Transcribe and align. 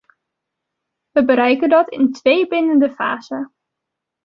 We 1.11 1.21
bereiken 1.25 1.69
dat 1.69 1.89
in 1.89 2.11
twee 2.11 2.47
bindende 2.47 2.91
fasen. 2.91 3.53